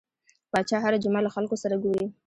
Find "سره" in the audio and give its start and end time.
1.63-1.75